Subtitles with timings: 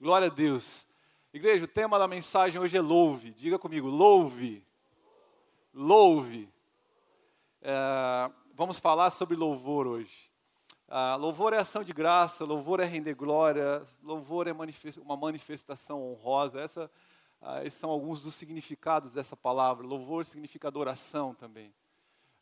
[0.00, 0.88] Glória a Deus.
[1.30, 3.32] Igreja, o tema da mensagem hoje é louve.
[3.32, 4.64] Diga comigo, louve.
[5.74, 6.48] Louve.
[7.60, 10.30] É, vamos falar sobre louvor hoje.
[10.88, 16.02] Ah, louvor é ação de graça, louvor é render glória, louvor é manifest uma manifestação
[16.02, 16.62] honrosa.
[16.62, 16.90] Essa,
[17.38, 19.86] ah, esses são alguns dos significados dessa palavra.
[19.86, 21.74] Louvor significa adoração também.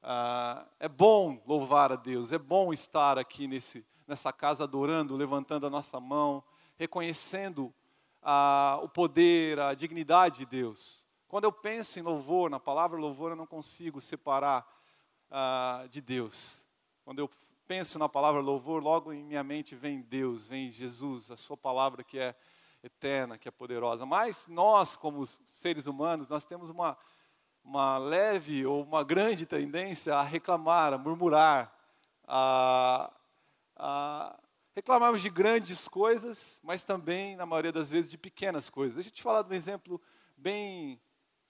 [0.00, 5.66] Ah, é bom louvar a Deus, é bom estar aqui nesse, nessa casa adorando, levantando
[5.66, 6.44] a nossa mão,
[6.78, 7.74] reconhecendo
[8.22, 11.06] ah, o poder, a dignidade de Deus.
[11.26, 14.66] Quando eu penso em louvor, na palavra louvor, eu não consigo separar
[15.30, 16.66] ah, de Deus.
[17.04, 17.30] Quando eu
[17.66, 22.02] penso na palavra louvor, logo em minha mente vem Deus, vem Jesus, a Sua palavra
[22.02, 22.34] que é
[22.82, 24.06] eterna, que é poderosa.
[24.06, 26.96] Mas nós, como seres humanos, nós temos uma,
[27.62, 31.74] uma leve ou uma grande tendência a reclamar, a murmurar,
[32.26, 33.12] a,
[33.76, 34.38] a
[34.78, 38.94] reclamarmos de grandes coisas, mas também, na maioria das vezes, de pequenas coisas.
[38.94, 40.00] Deixa eu te falar de um exemplo
[40.36, 41.00] bem,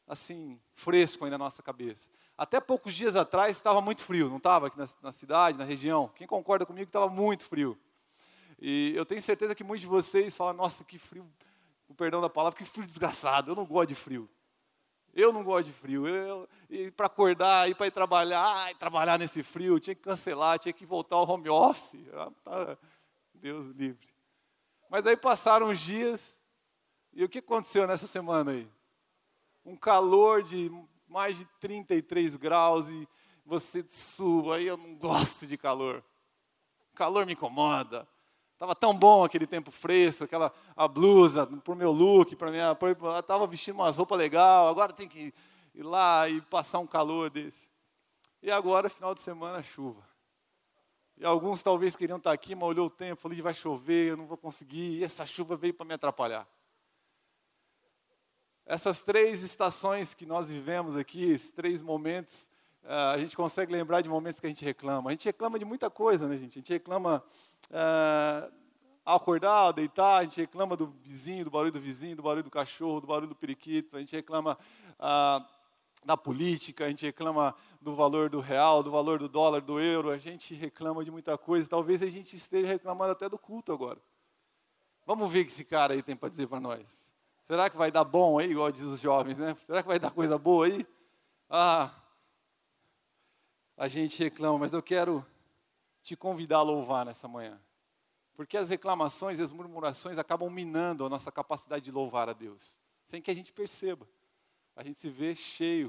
[0.07, 2.09] assim, fresco aí na nossa cabeça.
[2.39, 6.11] Até poucos dias atrás estava muito frio, não estava aqui na, na, cidade, na região?
[6.15, 7.79] Quem concorda comigo que estava muito frio?
[8.59, 11.31] E eu tenho certeza que muitos de vocês falam, nossa, que frio,
[11.87, 14.27] com perdão da palavra, que frio desgraçado, eu não gosto de frio.
[15.15, 16.09] Eu não gosto de frio.
[16.09, 20.59] Eu, e para acordar, ir para ir trabalhar, ai, trabalhar nesse frio, tinha que cancelar,
[20.59, 21.99] tinha que voltar ao home office.
[22.15, 22.79] Ah, tá,
[23.39, 24.07] Deus livre.
[24.91, 26.41] Mas aí passaram os dias,
[27.13, 28.69] e o que aconteceu nessa semana aí?
[29.65, 30.71] Um calor de
[31.09, 33.09] mais de 33 graus e
[33.45, 36.05] você suba, aí eu não gosto de calor.
[36.93, 38.07] O calor me incomoda.
[38.59, 42.77] Tava tão bom aquele tempo fresco, aquela a blusa para o meu look, para minha,
[43.19, 44.69] estava vestindo umas roupas legal.
[44.69, 45.33] Agora tem que
[45.75, 47.71] ir lá e passar um calor desse.
[48.43, 50.08] E agora, final de semana, chuva.
[51.19, 54.27] E alguns talvez queriam estar aqui, mas olhou o tempo, falou, vai chover, eu não
[54.27, 54.99] vou conseguir.
[54.99, 56.47] E essa chuva veio para me atrapalhar.
[58.65, 62.51] Essas três estações que nós vivemos aqui, esses três momentos,
[62.85, 65.11] Uh, a gente consegue lembrar de momentos que a gente reclama.
[65.11, 66.53] A gente reclama de muita coisa, né, gente?
[66.53, 67.23] A gente reclama
[67.71, 68.53] uh,
[69.05, 72.45] ao acordar, ao deitar, a gente reclama do vizinho, do barulho do vizinho, do barulho
[72.45, 74.57] do cachorro, do barulho do periquito, a gente reclama
[74.99, 75.45] uh,
[76.09, 80.09] da política, a gente reclama do valor do real, do valor do dólar, do euro,
[80.09, 81.69] a gente reclama de muita coisa.
[81.69, 84.01] Talvez a gente esteja reclamando até do culto agora.
[85.05, 87.13] Vamos ver o que esse cara aí tem para dizer para nós.
[87.47, 89.55] Será que vai dar bom aí, igual diz os jovens, né?
[89.67, 90.87] Será que vai dar coisa boa aí?
[91.47, 91.95] Ah,
[93.77, 95.23] a gente reclama, mas eu quero
[96.03, 97.61] te convidar a louvar nessa manhã.
[98.35, 102.81] Porque as reclamações e as murmurações acabam minando a nossa capacidade de louvar a Deus,
[103.05, 104.09] sem que a gente perceba.
[104.79, 105.89] A gente se vê cheio.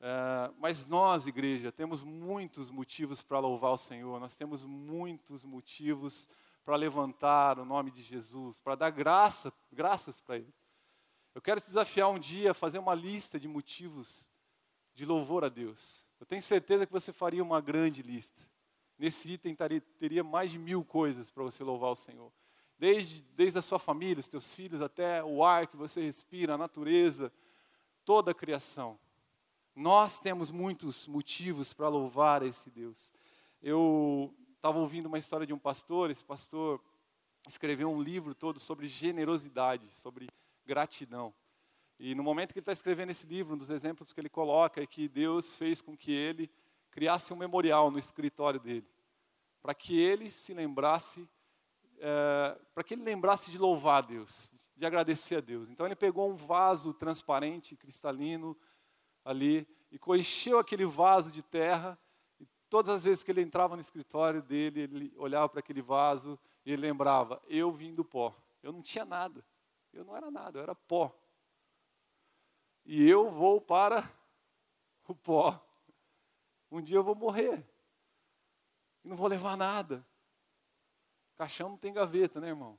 [0.00, 6.28] Uh, mas nós, igreja, temos muitos motivos para louvar o Senhor, nós temos muitos motivos
[6.64, 10.52] para levantar o nome de Jesus, para dar graça, graças para Ele.
[11.36, 14.28] Eu quero te desafiar um dia a fazer uma lista de motivos
[14.92, 16.04] de louvor a Deus.
[16.18, 18.42] Eu tenho certeza que você faria uma grande lista.
[18.98, 19.56] Nesse item
[20.00, 22.32] teria mais de mil coisas para você louvar o Senhor.
[22.76, 26.58] Desde, desde a sua família, os teus filhos, até o ar que você respira, a
[26.58, 27.32] natureza,
[28.04, 28.98] toda a criação.
[29.74, 33.12] Nós temos muitos motivos para louvar esse Deus.
[33.62, 36.82] Eu estava ouvindo uma história de um pastor, esse pastor
[37.48, 40.28] escreveu um livro todo sobre generosidade, sobre
[40.64, 41.34] gratidão.
[41.98, 44.82] E no momento que ele está escrevendo esse livro, um dos exemplos que ele coloca
[44.82, 46.50] é que Deus fez com que ele
[46.90, 48.86] criasse um memorial no escritório dele,
[49.62, 51.26] para que ele se lembrasse,
[52.02, 55.70] é, para que ele lembrasse de louvar a Deus, de agradecer a Deus.
[55.70, 58.54] Então ele pegou um vaso transparente, cristalino,
[59.24, 61.98] ali, e encheu aquele vaso de terra,
[62.40, 66.38] e todas as vezes que ele entrava no escritório dele, ele olhava para aquele vaso
[66.66, 69.44] e ele lembrava: eu vim do pó, eu não tinha nada,
[69.92, 71.16] eu não era nada, eu era pó
[72.84, 74.10] e eu vou para
[75.06, 75.60] o pó.
[76.70, 77.64] Um dia eu vou morrer.
[79.04, 80.06] E não vou levar nada.
[81.42, 82.78] Caixão não tem gaveta, né, irmão?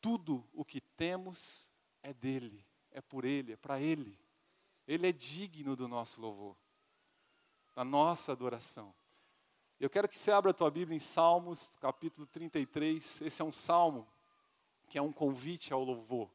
[0.00, 1.68] Tudo o que temos
[2.00, 4.16] é dele, é por ele, é para ele.
[4.86, 6.56] Ele é digno do nosso louvor,
[7.74, 8.94] da nossa adoração.
[9.80, 13.22] Eu quero que você abra a tua Bíblia em Salmos, capítulo 33.
[13.22, 14.06] Esse é um salmo
[14.88, 16.30] que é um convite ao louvor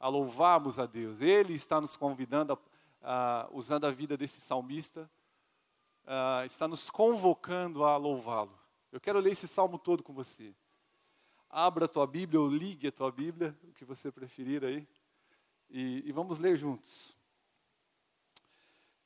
[0.00, 1.20] a louvarmos a Deus.
[1.20, 2.54] Ele está nos convidando,
[3.02, 5.10] a, a, usando a vida desse salmista,
[6.06, 8.64] a, está nos convocando a louvá-lo.
[8.92, 10.54] Eu quero ler esse salmo todo com você.
[11.48, 14.86] Abra a tua Bíblia ou ligue a tua Bíblia, o que você preferir aí,
[15.70, 17.16] e, e vamos ler juntos.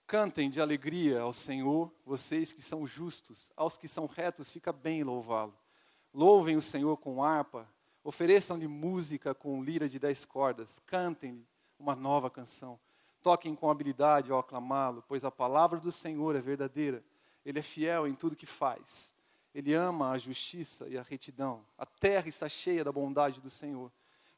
[0.06, 5.04] Cantem de alegria ao Senhor, vocês que são justos, aos que são retos fica bem
[5.04, 5.56] louvá-lo.
[6.12, 7.68] Louvem o Senhor com harpa,
[8.02, 11.46] ofereçam-lhe música com lira de dez cordas, cantem-lhe
[11.78, 12.78] uma nova canção.
[13.22, 17.04] Toquem com habilidade ao aclamá-lo, pois a palavra do Senhor é verdadeira.
[17.44, 19.14] Ele é fiel em tudo que faz.
[19.54, 21.64] Ele ama a justiça e a retidão.
[21.76, 23.90] A terra está cheia da bondade do Senhor.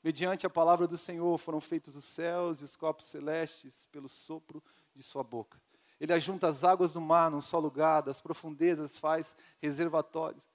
[0.03, 4.62] Mediante a palavra do Senhor foram feitos os céus e os corpos celestes pelo sopro
[4.94, 5.61] de sua boca.
[6.00, 10.49] Ele ajunta as águas do mar num só lugar, das profundezas faz reservatórios.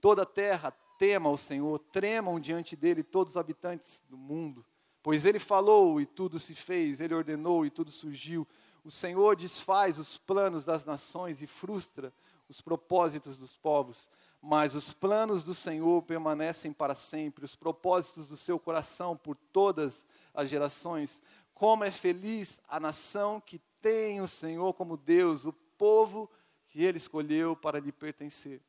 [0.00, 4.64] Toda a terra tema o Senhor, tremam diante dele todos os habitantes do mundo.
[5.02, 8.46] Pois ele falou e tudo se fez, ele ordenou e tudo surgiu.
[8.84, 12.12] O Senhor desfaz os planos das nações e frustra
[12.48, 14.08] os propósitos dos povos.
[14.40, 20.06] Mas os planos do Senhor permanecem para sempre, os propósitos do seu coração por todas
[20.34, 21.22] as gerações.
[21.54, 26.30] Como é feliz a nação que tem o Senhor como Deus, o povo
[26.68, 28.60] que ele escolheu para lhe pertencer.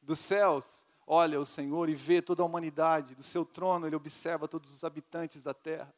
[0.00, 4.48] Dos céus, olha o Senhor e vê toda a humanidade, do seu trono ele observa
[4.48, 5.94] todos os habitantes da terra.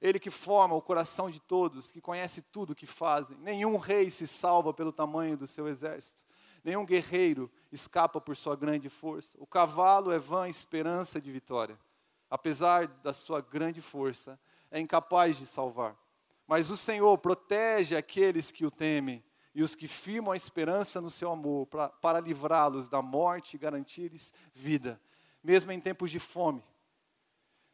[0.00, 3.38] Ele que forma o coração de todos, que conhece tudo o que fazem.
[3.38, 6.25] Nenhum rei se salva pelo tamanho do seu exército.
[6.66, 9.38] Nenhum guerreiro escapa por sua grande força.
[9.40, 11.78] O cavalo é vã esperança de vitória.
[12.28, 14.36] Apesar da sua grande força,
[14.68, 15.96] é incapaz de salvar.
[16.44, 19.22] Mas o Senhor protege aqueles que o temem
[19.54, 23.58] e os que firmam a esperança no seu amor, pra, para livrá-los da morte e
[23.60, 25.00] garantir-lhes vida,
[25.44, 26.64] mesmo em tempos de fome.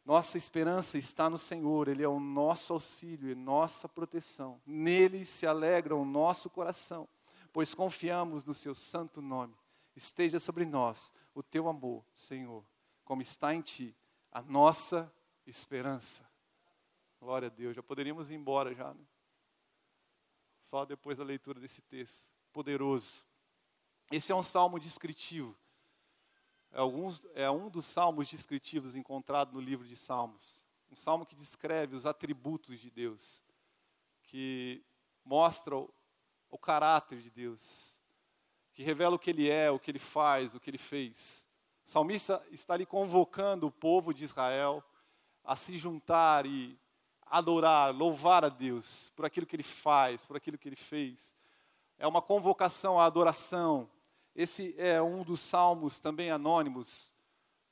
[0.05, 4.61] Nossa esperança está no Senhor, Ele é o nosso auxílio e nossa proteção.
[4.63, 7.09] Nele se alegra o nosso coração,
[7.53, 9.55] pois confiamos no Seu santo nome.
[9.95, 12.65] Esteja sobre nós o Teu amor, Senhor,
[13.05, 13.95] como está em Ti
[14.31, 15.13] a nossa
[15.45, 16.27] esperança.
[17.19, 17.75] Glória a Deus.
[17.75, 19.05] Já poderíamos ir embora já, né?
[20.59, 22.29] Só depois da leitura desse texto.
[22.51, 23.25] Poderoso.
[24.11, 25.55] Esse é um salmo descritivo.
[26.71, 30.63] É, alguns, é um dos salmos descritivos encontrado no livro de Salmos.
[30.91, 33.43] Um salmo que descreve os atributos de Deus,
[34.23, 34.83] que
[35.23, 35.75] mostra
[36.53, 37.99] o, caráter de Deus,
[38.73, 41.49] que revela o que Ele é, o que Ele faz, o que Ele fez.
[41.85, 44.83] O salmista está ali convocando o povo de Israel
[45.43, 46.77] a se juntar e
[47.25, 51.35] adorar, louvar a Deus por aquilo que Ele faz, por aquilo que Ele fez.
[51.97, 53.89] É uma convocação à adoração.
[54.35, 57.13] Esse é um dos salmos também anônimos.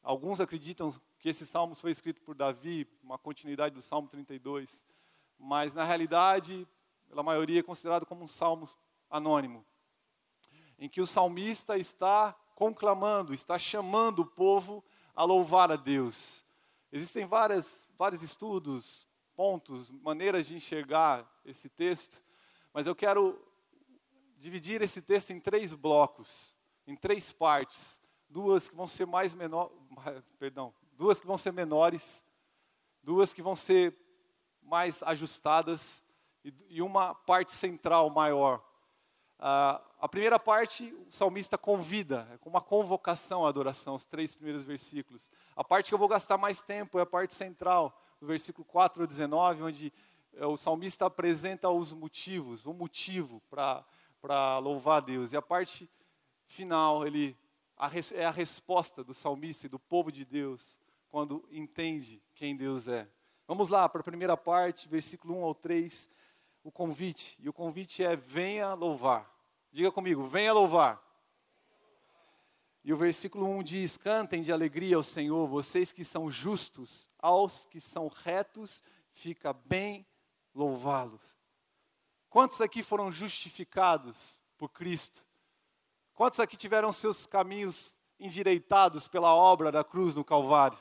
[0.03, 4.83] Alguns acreditam que esse salmo foi escrito por Davi, uma continuidade do Salmo 32,
[5.37, 6.67] mas na realidade,
[7.11, 8.69] pela maioria, é considerado como um salmo
[9.09, 9.65] anônimo,
[10.79, 14.81] em que o salmista está conclamando, está chamando o povo
[15.13, 16.45] a louvar a Deus.
[16.89, 19.05] Existem várias, vários estudos,
[19.35, 22.23] pontos, maneiras de enxergar esse texto,
[22.73, 23.37] mas eu quero
[24.37, 26.55] dividir esse texto em três blocos,
[26.87, 29.69] em três partes, duas que vão ser mais menor,
[30.39, 32.25] perdão, duas que vão ser menores,
[33.03, 33.93] duas que vão ser
[34.61, 36.01] mais ajustadas
[36.43, 38.63] e, uma parte central maior.
[39.39, 44.63] Uh, a primeira parte, o salmista convida, é uma convocação à adoração, os três primeiros
[44.63, 45.31] versículos.
[45.55, 49.03] A parte que eu vou gastar mais tempo é a parte central, do versículo 4
[49.03, 49.93] ao 19, onde
[50.33, 55.33] eh, o salmista apresenta os motivos, o motivo para louvar a Deus.
[55.33, 55.89] E a parte
[56.45, 57.35] final, ele
[57.75, 60.79] a, é a resposta do salmista e do povo de Deus
[61.09, 63.07] quando entende quem Deus é.
[63.47, 66.09] Vamos lá para a primeira parte, versículo 1 ao 3,
[66.63, 67.37] o convite.
[67.39, 69.29] E o convite é: venha louvar.
[69.71, 71.01] Diga comigo, venha louvar.
[72.83, 77.65] E o versículo 1 diz: Cantem de alegria ao Senhor, vocês que são justos, aos
[77.65, 80.05] que são retos, fica bem
[80.53, 81.37] louvá-los.
[82.29, 85.27] Quantos aqui foram justificados por Cristo?
[86.13, 90.79] Quantos aqui tiveram seus caminhos endireitados pela obra da cruz no Calvário?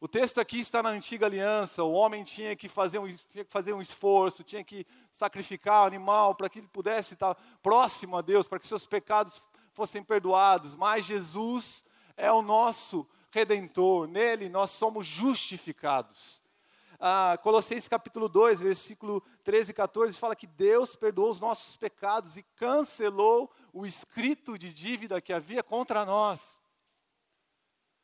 [0.00, 3.50] O texto aqui está na antiga aliança, o homem tinha que fazer um, tinha que
[3.50, 8.20] fazer um esforço, tinha que sacrificar o animal para que ele pudesse estar próximo a
[8.20, 11.84] Deus, para que seus pecados fossem perdoados, mas Jesus
[12.16, 16.40] é o nosso redentor, nele nós somos justificados.
[17.00, 22.36] Ah, Colossenses capítulo 2, versículo 13 e 14, fala que Deus perdoou os nossos pecados
[22.36, 26.62] e cancelou o escrito de dívida que havia contra nós.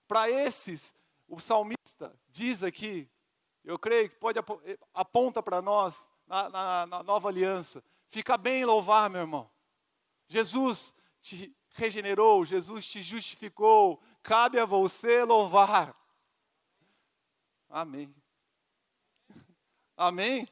[0.08, 0.92] Para esses,
[1.28, 3.10] o salmista diz aqui,
[3.64, 4.38] eu creio que pode
[4.92, 9.50] aponta para nós na, na, na nova aliança, fica bem louvar, meu irmão.
[10.28, 15.96] Jesus te regenerou, Jesus te justificou, cabe a você louvar.
[17.68, 18.14] Amém.
[19.96, 20.48] Amém?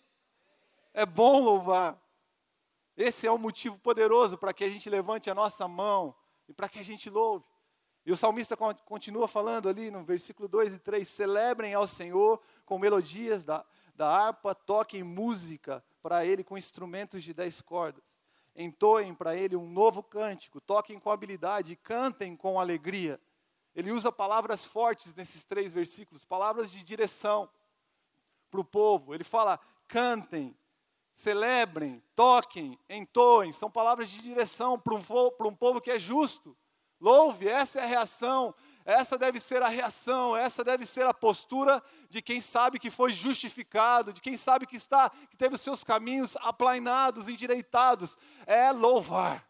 [0.92, 2.00] É bom louvar.
[2.96, 6.14] Esse é um motivo poderoso para que a gente levante a nossa mão
[6.48, 7.44] e para que a gente louve.
[8.04, 12.78] E o salmista continua falando ali no versículo 2 e 3: celebrem ao Senhor com
[12.78, 18.20] melodias da, da harpa, toquem música para ele com instrumentos de dez cordas.
[18.54, 23.20] Entoem para ele um novo cântico, toquem com habilidade, cantem com alegria.
[23.74, 27.48] Ele usa palavras fortes nesses três versículos, palavras de direção
[28.50, 29.14] para o povo.
[29.14, 30.54] Ele fala: cantem,
[31.14, 33.52] celebrem, toquem, entoem.
[33.52, 36.56] São palavras de direção para um, para um povo que é justo.
[37.02, 38.54] Louve, essa é a reação,
[38.84, 43.12] essa deve ser a reação, essa deve ser a postura de quem sabe que foi
[43.12, 48.16] justificado, de quem sabe que está, que teve os seus caminhos aplainados, endireitados,
[48.46, 49.44] é louvar.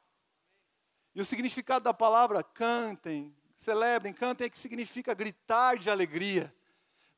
[1.15, 6.51] E o significado da palavra cantem, celebrem, cantem é que significa gritar de alegria,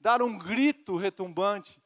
[0.00, 1.80] dar um grito retumbante,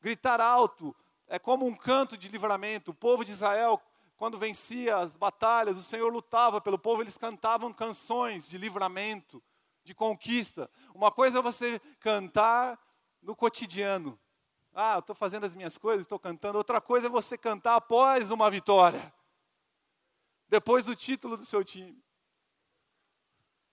[0.00, 0.92] gritar alto,
[1.28, 2.90] é como um canto de livramento.
[2.90, 3.80] O povo de Israel
[4.18, 9.40] quando vencia as batalhas, o Senhor lutava pelo povo, eles cantavam canções de livramento,
[9.84, 10.68] de conquista.
[10.92, 12.76] Uma coisa é você cantar
[13.22, 14.18] no cotidiano.
[14.74, 16.58] Ah, eu estou fazendo as minhas coisas, estou cantando.
[16.58, 19.14] Outra coisa é você cantar após uma vitória.
[20.48, 22.02] Depois do título do seu time.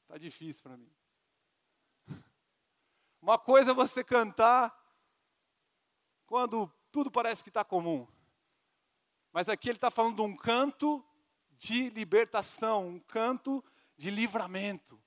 [0.04, 0.94] Está difícil para mim.
[3.20, 4.72] Uma coisa é você cantar
[6.28, 8.08] quando tudo parece que está comum.
[9.36, 11.04] Mas aqui ele está falando de um canto
[11.58, 13.62] de libertação, um canto
[13.98, 14.98] de livramento.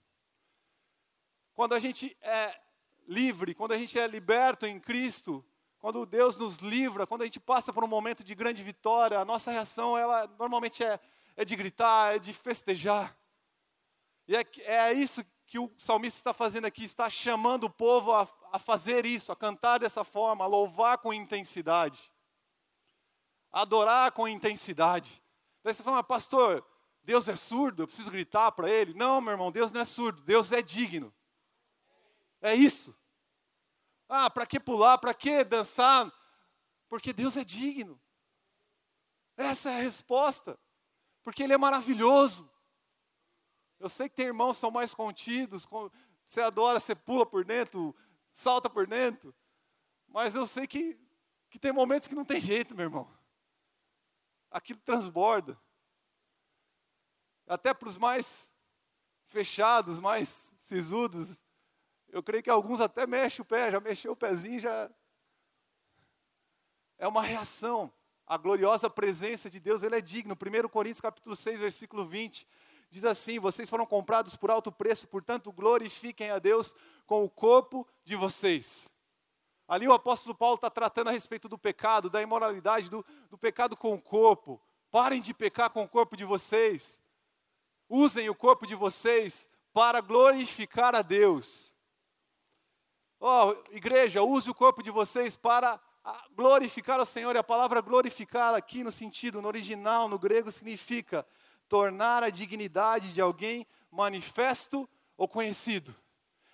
[1.55, 2.61] Quando a gente é
[3.07, 5.43] livre, quando a gente é liberto em Cristo,
[5.79, 9.25] quando Deus nos livra, quando a gente passa por um momento de grande vitória, a
[9.25, 11.01] nossa reação ela normalmente é,
[11.35, 13.17] é de gritar, é de festejar.
[14.27, 18.29] E é, é isso que o salmista está fazendo aqui, está chamando o povo a,
[18.53, 22.13] a fazer isso, a cantar dessa forma, a louvar com intensidade
[23.53, 25.23] adorar com intensidade.
[25.63, 26.65] Daí você fala, pastor,
[27.03, 28.95] Deus é surdo, eu preciso gritar para ele.
[28.95, 31.15] Não, meu irmão, Deus não é surdo, Deus é digno.
[32.41, 32.97] É isso.
[34.09, 36.13] Ah, para que pular, para que dançar?
[36.89, 38.01] Porque Deus é digno.
[39.37, 40.59] Essa é a resposta.
[41.23, 42.51] Porque Ele é maravilhoso.
[43.79, 45.67] Eu sei que tem irmãos que são mais contidos,
[46.25, 47.95] você adora, você pula por dentro,
[48.33, 49.35] salta por dentro.
[50.09, 50.99] Mas eu sei que,
[51.49, 53.18] que tem momentos que não tem jeito, meu irmão
[54.51, 55.59] aquilo transborda.
[57.47, 58.53] Até para os mais
[59.27, 61.45] fechados, mais sisudos,
[62.09, 64.91] eu creio que alguns até mexem o pé, já mexeu o pezinho, já.
[66.99, 67.93] É uma reação.
[68.27, 70.35] A gloriosa presença de Deus, ele é digno.
[70.35, 72.47] 1 Coríntios capítulo 6, versículo 20,
[72.91, 76.75] diz assim: Vocês foram comprados por alto preço, portanto glorifiquem a Deus
[77.07, 78.91] com o corpo de vocês.
[79.69, 83.77] Ali o apóstolo Paulo está tratando a respeito do pecado, da imoralidade, do, do pecado
[83.77, 84.59] com o corpo.
[84.91, 87.03] Parem de pecar com o corpo de vocês.
[87.87, 91.75] Usem o corpo de vocês para glorificar a Deus.
[93.21, 95.79] Ó, oh, igreja, use o corpo de vocês para
[96.35, 97.37] glorificar o Senhor.
[97.37, 101.27] E a palavra glorificar aqui no sentido, no original, no grego, significa
[101.69, 105.95] tornar a dignidade de alguém manifesto ou conhecido.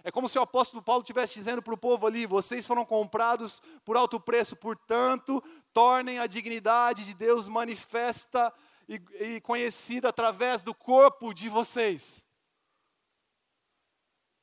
[0.06, 3.62] É como se o apóstolo Paulo estivesse dizendo para o povo ali: vocês foram comprados
[3.86, 5.42] por alto preço, portanto,
[5.72, 8.52] tornem a dignidade de Deus manifesta
[8.86, 12.22] e, e conhecida através do corpo de vocês,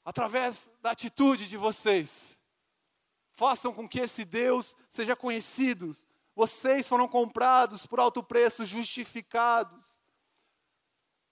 [0.03, 2.35] através da atitude de vocês.
[3.29, 5.95] Façam com que esse Deus seja conhecido.
[6.35, 9.85] Vocês foram comprados por alto preço, justificados.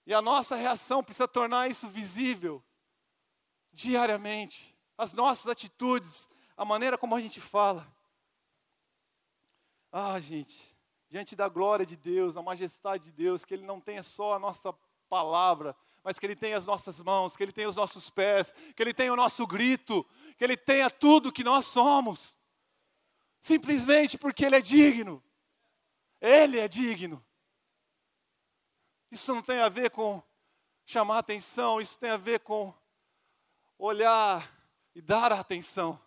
[0.06, 2.62] E a nossa reação precisa tornar isso visível
[3.80, 7.90] diariamente, as nossas atitudes, a maneira como a gente fala.
[9.90, 10.76] Ah, gente,
[11.08, 14.38] diante da glória de Deus, da majestade de Deus, que Ele não tenha só a
[14.38, 14.72] nossa
[15.08, 18.82] palavra, mas que Ele tenha as nossas mãos, que Ele tenha os nossos pés, que
[18.82, 20.06] Ele tenha o nosso grito,
[20.36, 22.36] que Ele tenha tudo que nós somos,
[23.40, 25.22] simplesmente porque Ele é digno.
[26.20, 27.24] Ele é digno.
[29.10, 30.22] Isso não tem a ver com
[30.84, 32.74] chamar atenção, isso tem a ver com
[33.80, 34.48] olhar
[34.94, 36.00] e dar atenção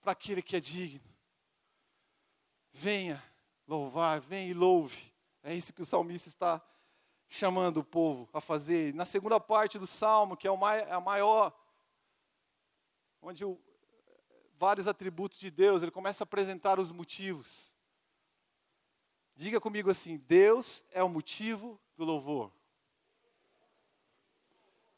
[0.00, 1.12] para aquele que é digno.
[2.72, 3.22] Venha
[3.66, 5.12] louvar, venha e louve.
[5.42, 6.62] É isso que o salmista está
[7.28, 8.94] chamando o povo a fazer.
[8.94, 11.52] Na segunda parte do salmo, que é, é a maior,
[13.20, 13.58] onde o,
[14.56, 17.74] vários atributos de Deus, ele começa a apresentar os motivos.
[19.34, 22.52] Diga comigo assim: Deus é o motivo do louvor.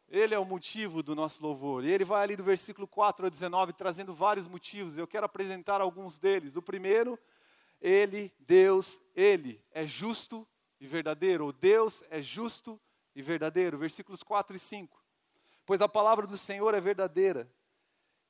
[0.09, 1.85] Ele é o motivo do nosso louvor.
[1.85, 4.97] E ele vai ali do versículo 4 a 19 trazendo vários motivos.
[4.97, 6.57] Eu quero apresentar alguns deles.
[6.57, 7.19] O primeiro,
[7.81, 10.47] ele, Deus, ele é justo
[10.81, 11.47] e verdadeiro.
[11.47, 12.81] O Deus é justo
[13.15, 13.77] e verdadeiro.
[13.77, 15.05] Versículos 4 e 5.
[15.67, 17.51] Pois a palavra do Senhor é verdadeira,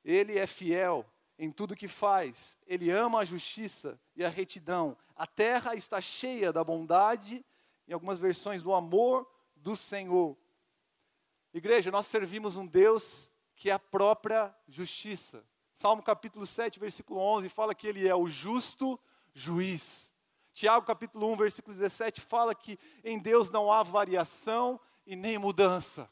[0.03, 1.05] ele é fiel
[1.37, 4.97] em tudo que faz, ele ama a justiça e a retidão.
[5.15, 7.45] A terra está cheia da bondade,
[7.87, 10.35] em algumas versões, do amor do Senhor.
[11.53, 15.43] Igreja, nós servimos um Deus que é a própria justiça.
[15.73, 18.99] Salmo capítulo 7, versículo 11 fala que ele é o justo
[19.33, 20.13] juiz.
[20.53, 26.09] Tiago capítulo 1, versículo 17 fala que em Deus não há variação e nem mudança.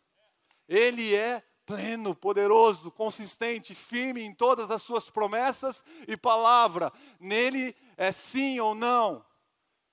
[0.68, 6.94] Ele é pleno, poderoso, consistente, firme em todas as suas promessas e palavra.
[7.20, 9.26] Nele é sim ou não.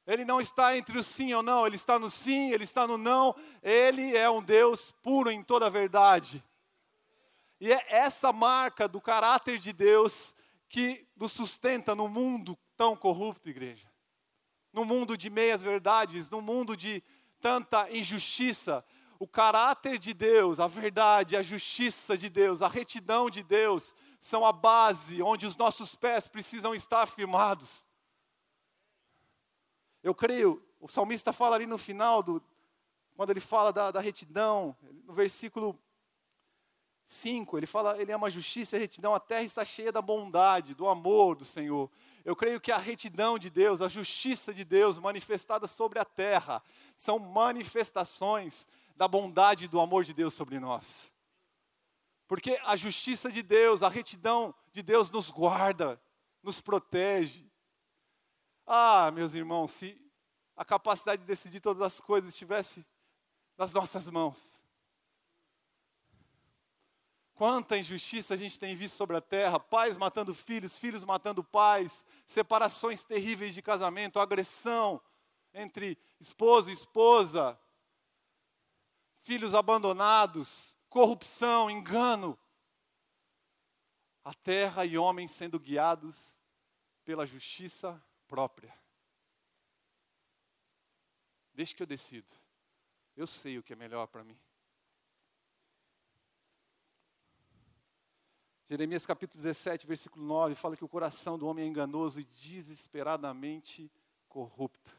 [0.06, 2.98] Ele não está entre o sim ou não, ele está no sim, ele está no
[2.98, 3.34] não.
[3.62, 6.42] Ele é um Deus puro em toda a verdade.
[7.60, 10.34] E é essa marca do caráter de Deus
[10.68, 13.88] que nos sustenta no mundo tão corrupto, igreja.
[14.72, 17.02] No mundo de meias verdades, no mundo de
[17.40, 18.84] tanta injustiça,
[19.20, 24.44] o caráter de Deus, a verdade, a justiça de Deus, a retidão de Deus são
[24.44, 27.86] a base onde os nossos pés precisam estar firmados.
[30.02, 32.42] Eu creio, o salmista fala ali no final, do,
[33.14, 35.78] quando ele fala da, da retidão, no versículo
[37.04, 40.00] 5, ele fala, ele ama a justiça e a retidão, a terra está cheia da
[40.00, 41.90] bondade, do amor do Senhor.
[42.24, 46.62] Eu creio que a retidão de Deus, a justiça de Deus manifestada sobre a terra,
[46.96, 51.12] são manifestações da bondade e do amor de Deus sobre nós.
[52.28, 56.00] Porque a justiça de Deus, a retidão de Deus nos guarda,
[56.42, 57.50] nos protege.
[58.66, 60.00] Ah, meus irmãos, se
[60.56, 62.86] a capacidade de decidir todas as coisas estivesse
[63.56, 64.62] nas nossas mãos.
[67.34, 72.06] Quanta injustiça a gente tem visto sobre a terra, pais matando filhos, filhos matando pais,
[72.24, 75.00] separações terríveis de casamento, agressão
[75.52, 77.58] entre esposo e esposa,
[79.18, 82.38] filhos abandonados, corrupção, engano.
[84.24, 86.40] A terra e homens sendo guiados
[87.04, 88.00] pela justiça
[88.32, 88.74] própria.
[91.52, 92.34] Deixa que eu decido.
[93.14, 94.38] Eu sei o que é melhor para mim.
[98.64, 103.92] Jeremias capítulo 17, versículo 9, fala que o coração do homem é enganoso e desesperadamente
[104.30, 104.98] corrupto.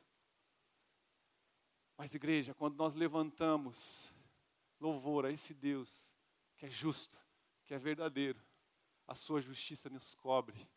[1.97, 4.13] Mas, igreja, quando nós levantamos
[4.79, 6.13] louvor a esse Deus
[6.55, 7.19] que é justo,
[7.65, 8.39] que é verdadeiro,
[9.07, 10.69] a sua justiça nos cobre,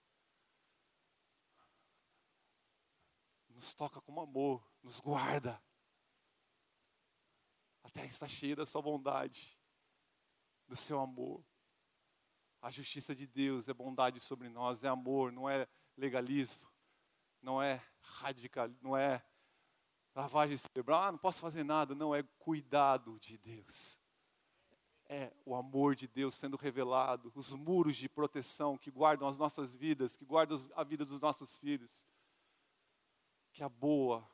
[3.56, 5.60] nos toca com amor, nos guarda.
[7.82, 9.58] A terra está cheia da sua bondade,
[10.68, 11.42] do seu amor.
[12.60, 15.66] A justiça de Deus é bondade sobre nós, é amor, não é
[15.96, 16.70] legalismo,
[17.40, 19.24] não é radical, não é
[20.14, 23.98] lavagem cerebral, ah, não posso fazer nada, não, é cuidado de Deus.
[25.08, 29.74] É o amor de Deus sendo revelado, os muros de proteção que guardam as nossas
[29.74, 32.04] vidas, que guardam a vida dos nossos filhos.
[33.56, 34.28] Que a boa,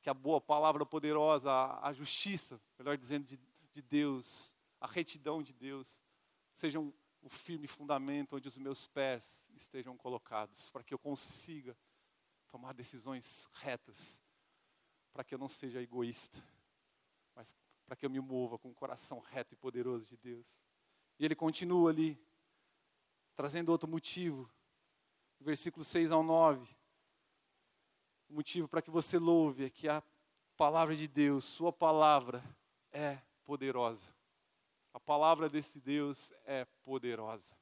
[0.00, 3.38] que a boa palavra poderosa, a, a justiça, melhor dizendo, de,
[3.70, 6.02] de Deus, a retidão de Deus,
[6.50, 11.76] sejam o firme fundamento onde os meus pés estejam colocados, para que eu consiga
[12.48, 14.22] tomar decisões retas
[15.12, 16.42] para que eu não seja egoísta,
[17.34, 20.46] mas para que eu me mova com o coração reto e poderoso de Deus.
[21.18, 22.18] E ele continua ali,
[23.34, 24.50] trazendo outro motivo,
[25.40, 26.77] versículo 6 ao 9.
[28.28, 30.02] O motivo para que você louve é que a
[30.56, 32.44] palavra de Deus, Sua palavra,
[32.92, 34.14] é poderosa.
[34.92, 37.56] A palavra desse Deus é poderosa.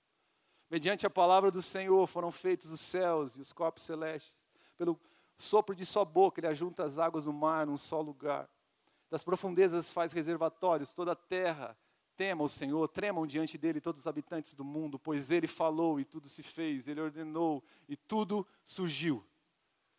[0.69, 4.49] Mediante a palavra do Senhor foram feitos os céus e os corpos celestes.
[4.77, 4.99] Pelo
[5.39, 8.49] sopro de sua boca, ele ajunta as águas do mar num só lugar.
[9.09, 11.77] Das profundezas faz reservatórios, toda a terra
[12.17, 16.05] tema o Senhor, tremam diante dele todos os habitantes do mundo, pois ele falou e
[16.05, 19.25] tudo se fez, ele ordenou e tudo surgiu.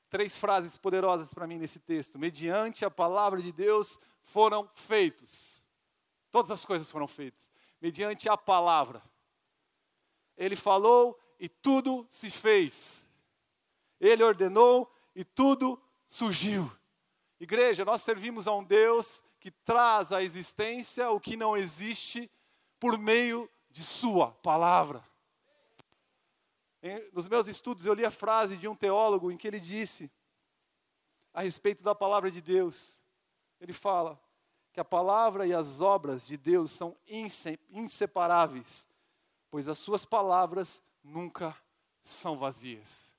[0.09, 2.17] Três frases poderosas para mim nesse texto.
[2.17, 5.63] Mediante a palavra de Deus foram feitos.
[6.31, 7.51] Todas as coisas foram feitas.
[7.81, 9.01] Mediante a palavra.
[10.37, 13.05] Ele falou e tudo se fez.
[13.99, 16.71] Ele ordenou e tudo surgiu.
[17.39, 22.31] Igreja, nós servimos a um Deus que traz à existência o que não existe
[22.79, 25.03] por meio de Sua palavra.
[27.11, 30.11] Nos meus estudos eu li a frase de um teólogo em que ele disse,
[31.33, 33.01] a respeito da palavra de Deus,
[33.59, 34.19] ele fala
[34.71, 36.95] que a palavra e as obras de Deus são
[37.69, 38.87] inseparáveis,
[39.49, 41.55] pois as suas palavras nunca
[42.01, 43.17] são vazias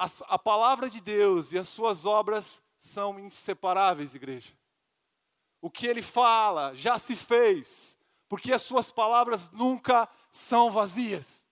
[0.00, 4.54] a, a palavra de Deus e as suas obras são inseparáveis, igreja.
[5.60, 11.46] O que ele fala já se fez, porque as suas palavras nunca são vazias.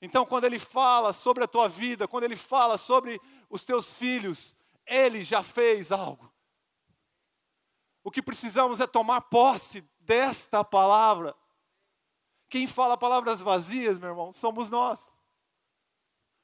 [0.00, 4.54] Então, quando ele fala sobre a tua vida, quando ele fala sobre os teus filhos,
[4.86, 6.32] ele já fez algo.
[8.02, 11.34] O que precisamos é tomar posse desta palavra.
[12.48, 15.18] Quem fala palavras vazias, meu irmão, somos nós.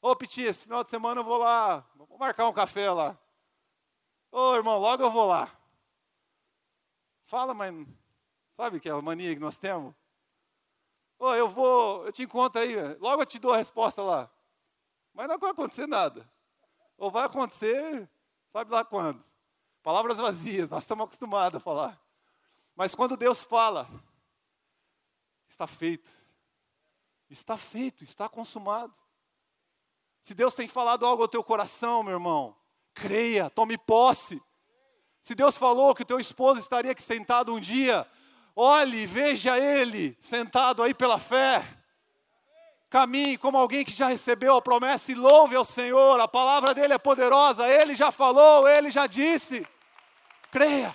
[0.00, 3.18] Ô, Piti, esse final de semana eu vou lá, vou marcar um café lá.
[4.32, 5.54] Ô, irmão, logo eu vou lá.
[7.26, 7.74] Fala, mas
[8.56, 9.94] sabe aquela mania que nós temos?
[11.20, 14.30] Ô, eu vou, eu te encontro aí, logo eu te dou a resposta lá.
[15.12, 16.26] Mas não vai acontecer nada.
[16.96, 18.08] Ou vai acontecer,
[18.50, 19.22] sabe lá quando?
[19.82, 22.00] Palavras vazias, nós estamos acostumados a falar.
[22.74, 23.86] Mas quando Deus fala,
[25.46, 26.10] está feito.
[27.28, 28.94] Está feito, está consumado.
[30.22, 32.56] Se Deus tem falado algo ao teu coração, meu irmão,
[32.94, 34.42] creia, tome posse.
[35.20, 38.10] Se Deus falou que o teu esposo estaria aqui sentado um dia,
[38.60, 41.64] olhe, veja ele sentado aí pela fé.
[42.90, 46.20] Caminhe como alguém que já recebeu a promessa e louve ao Senhor.
[46.20, 49.66] A palavra dele é poderosa, ele já falou, ele já disse.
[50.50, 50.94] Creia.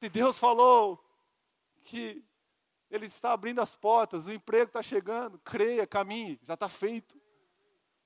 [0.00, 0.98] Se Deus falou
[1.84, 2.24] que
[2.90, 7.20] Ele está abrindo as portas, o emprego está chegando, creia, caminhe, já está feito.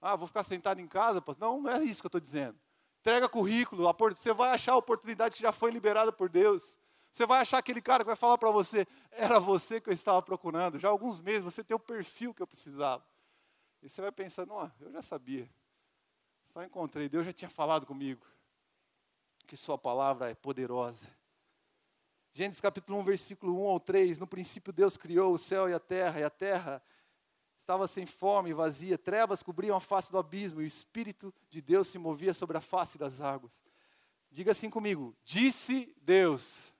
[0.03, 1.25] Ah, vou ficar sentado em casa?
[1.39, 2.59] Não, não é isso que eu estou dizendo.
[3.07, 3.85] Entrega currículo,
[4.17, 6.77] você vai achar a oportunidade que já foi liberada por Deus.
[7.13, 10.21] Você vai achar aquele cara que vai falar para você, era você que eu estava
[10.21, 10.77] procurando.
[10.77, 13.07] Já há alguns meses você tem o perfil que eu precisava.
[13.81, 15.49] E você vai pensar, não, eu já sabia.
[16.47, 18.27] Só encontrei, Deus já tinha falado comigo.
[19.47, 21.07] Que sua palavra é poderosa.
[22.33, 25.79] Gênesis capítulo 1, versículo 1 ao 3, no princípio Deus criou o céu e a
[25.79, 26.83] terra, e a terra
[27.67, 31.89] estava sem fome vazia, trevas cobriam a face do abismo, e o Espírito de Deus
[31.89, 33.53] se movia sobre a face das águas.
[34.31, 36.73] Diga assim comigo: Disse Deus,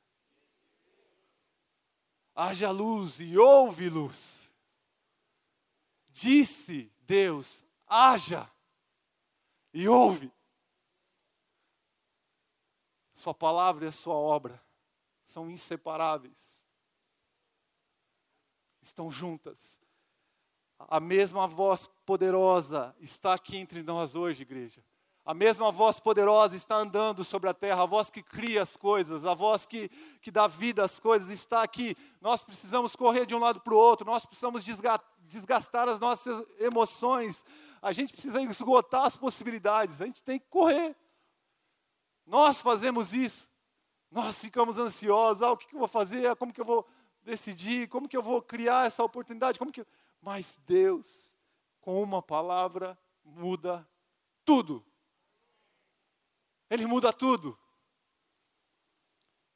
[2.37, 4.49] haja luz e houve luz.
[6.09, 8.49] Disse Deus, haja
[9.75, 10.33] e houve.
[13.13, 14.63] Sua palavra e a sua obra
[15.25, 16.65] são inseparáveis.
[18.81, 19.85] Estão juntas.
[20.79, 24.83] A mesma voz poderosa está aqui entre nós hoje, igreja.
[25.25, 29.27] A mesma voz poderosa está andando sobre a terra, a voz que cria as coisas,
[29.27, 29.89] a voz que,
[30.21, 31.97] que dá vida às coisas está aqui.
[32.21, 34.63] Nós precisamos correr de um lado para o outro, nós precisamos
[35.25, 37.45] desgastar as nossas emoções,
[37.83, 40.95] a gente precisa esgotar as possibilidades, a gente tem que correr.
[42.25, 43.51] Nós fazemos isso.
[44.11, 46.87] Nós ficamos ansiosos, ah, o que, eu vou fazer, como que eu vou
[47.23, 49.85] decidir, como que eu vou criar essa oportunidade, como que...
[50.21, 51.37] Mas Deus,
[51.81, 53.89] com uma palavra, muda
[54.45, 54.85] tudo.
[56.69, 57.59] Ele muda tudo.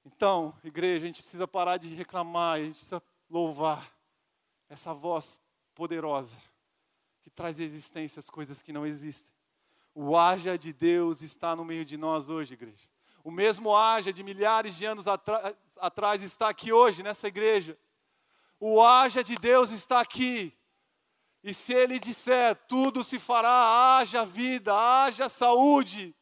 [0.04, 3.92] Então, igreja, a gente precisa parar de reclamar, a gente precisa louvar
[4.68, 5.40] essa voz
[5.74, 6.38] poderosa
[7.20, 9.32] que traz existência às coisas que não existem.
[9.94, 12.88] O haja de Deus está no meio de nós hoje, igreja.
[13.22, 15.04] O mesmo haja de milhares de anos
[15.76, 17.76] atrás está aqui hoje, nessa igreja.
[18.60, 20.54] O haja de Deus está aqui.
[21.42, 26.14] E se Ele disser, tudo se fará, haja vida, haja saúde,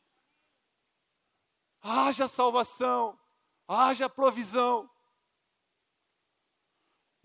[1.83, 3.18] haja salvação,
[3.66, 4.88] haja provisão.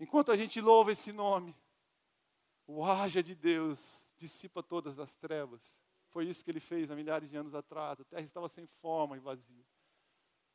[0.00, 1.56] Enquanto a gente louva esse nome,
[2.66, 5.84] o haja de Deus dissipa todas as trevas.
[6.08, 8.00] Foi isso que ele fez há milhares de anos atrás.
[8.00, 9.64] A terra estava sem forma e vazia.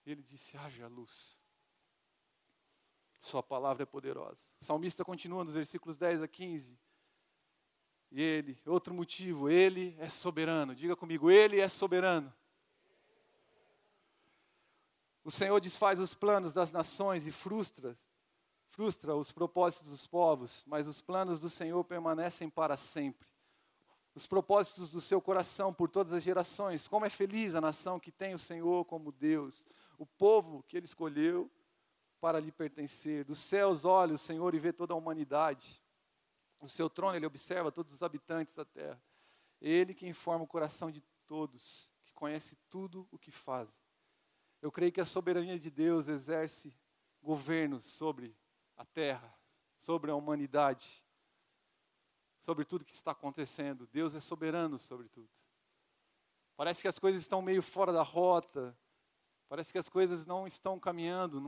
[0.05, 1.38] Ele disse: haja luz.
[3.19, 4.41] Sua palavra é poderosa.
[4.60, 6.79] O salmista continua nos versículos 10 a 15.
[8.12, 10.73] E ele, outro motivo, ele é soberano.
[10.73, 12.34] Diga comigo, ele é soberano.
[15.23, 17.95] O Senhor desfaz os planos das nações e frustra,
[18.65, 23.29] frustra os propósitos dos povos, mas os planos do Senhor permanecem para sempre
[24.15, 26.88] os propósitos do seu coração por todas as gerações.
[26.88, 29.65] Como é feliz a nação que tem o Senhor como Deus,
[29.97, 31.49] o povo que ele escolheu
[32.19, 33.23] para lhe pertencer.
[33.23, 35.84] Dos céus olha o Senhor e vê toda a humanidade.
[36.60, 39.01] O seu trono ele observa todos os habitantes da terra.
[39.62, 43.84] Ele que informa o coração de todos, que conhece tudo o que fazem.
[44.62, 46.73] Eu creio que a soberania de Deus exerce
[47.21, 48.36] governo sobre
[48.75, 49.34] a terra,
[49.75, 51.05] sobre a humanidade
[52.39, 53.88] sobre tudo que está acontecendo.
[53.88, 55.29] Deus é soberano sobre tudo.
[56.55, 58.77] Parece que as coisas estão meio fora da rota.
[59.47, 61.41] Parece que as coisas não estão caminhando.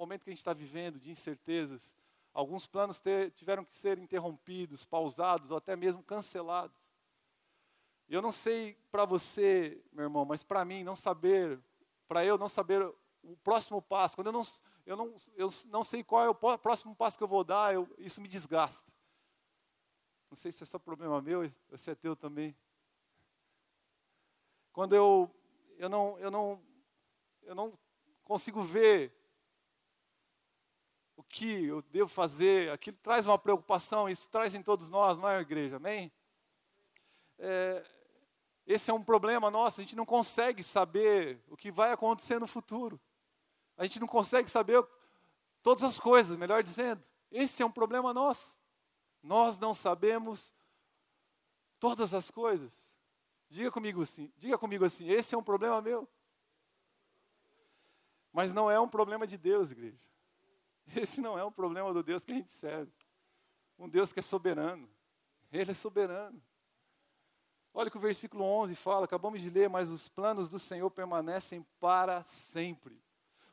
[0.00, 1.94] Momento que a gente está vivendo de incertezas,
[2.32, 6.90] alguns planos ter, tiveram que ser interrompidos, pausados ou até mesmo cancelados.
[8.08, 11.60] Eu não sei para você, meu irmão, mas para mim, não saber,
[12.08, 12.82] para eu não saber
[13.22, 14.42] o próximo passo, quando eu não,
[14.86, 17.86] eu não, eu não sei qual é o próximo passo que eu vou dar, eu,
[17.98, 18.90] isso me desgasta.
[20.30, 21.42] Não sei se é só problema meu,
[21.76, 22.56] se é teu também.
[24.72, 25.30] Quando eu,
[25.76, 26.64] eu, não, eu, não,
[27.42, 27.78] eu não
[28.24, 29.19] consigo ver
[31.30, 35.40] que eu devo fazer, aquilo traz uma preocupação, isso traz em todos nós, não é,
[35.40, 35.76] igreja?
[35.76, 36.12] Amém?
[37.38, 37.86] É,
[38.66, 42.48] esse é um problema nosso, a gente não consegue saber o que vai acontecer no
[42.48, 43.00] futuro.
[43.76, 44.84] A gente não consegue saber
[45.62, 47.02] todas as coisas, melhor dizendo.
[47.30, 48.60] Esse é um problema nosso.
[49.22, 50.52] Nós não sabemos
[51.78, 52.96] todas as coisas.
[53.48, 56.08] Diga comigo assim, diga comigo assim, esse é um problema meu.
[58.32, 60.10] Mas não é um problema de Deus, igreja.
[60.96, 62.92] Esse não é um problema do Deus que a gente serve.
[63.78, 64.88] Um Deus que é soberano.
[65.52, 66.40] Ele é soberano.
[67.72, 70.90] Olha o que o versículo 11 fala, acabamos de ler, mas os planos do Senhor
[70.90, 73.00] permanecem para sempre.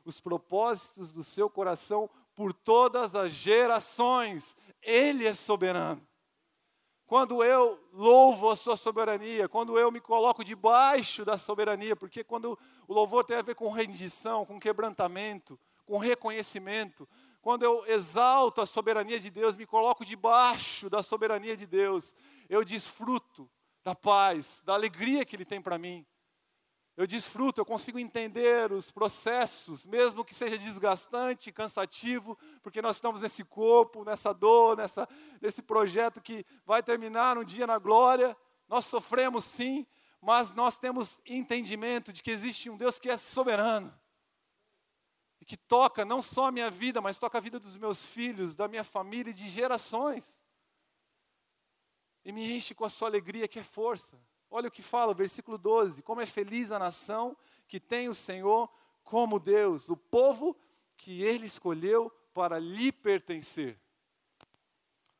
[0.04, 4.56] Os propósitos do seu coração por todas as gerações.
[4.82, 6.06] Ele é soberano.
[7.06, 12.58] Quando eu louvo a sua soberania, quando eu me coloco debaixo da soberania, porque quando
[12.86, 17.08] o louvor tem a ver com rendição, com quebrantamento, com reconhecimento,
[17.40, 22.14] quando eu exalto a soberania de Deus, me coloco debaixo da soberania de Deus,
[22.48, 23.50] eu desfruto
[23.84, 26.04] da paz, da alegria que Ele tem para mim.
[26.96, 33.22] Eu desfruto, eu consigo entender os processos, mesmo que seja desgastante, cansativo, porque nós estamos
[33.22, 35.08] nesse corpo, nessa dor, nessa,
[35.40, 38.36] nesse projeto que vai terminar um dia na glória.
[38.68, 39.86] Nós sofremos sim,
[40.20, 43.96] mas nós temos entendimento de que existe um Deus que é soberano
[45.48, 48.68] que toca não só a minha vida, mas toca a vida dos meus filhos, da
[48.68, 50.46] minha família e de gerações
[52.28, 54.20] e me enche com a sua alegria, que é força.
[54.50, 57.34] Olha o que fala versículo 12: Como é feliz a nação
[57.66, 58.70] que tem o Senhor
[59.02, 60.54] como Deus, o povo
[60.94, 63.80] que ele escolheu para lhe pertencer.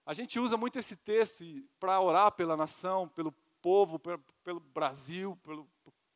[0.05, 1.45] A gente usa muito esse texto
[1.81, 5.67] para orar pela nação, pelo povo, pelo, pelo Brasil, pelo,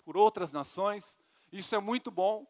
[0.04, 1.18] por outras nações.
[1.50, 2.46] Isso é muito bom,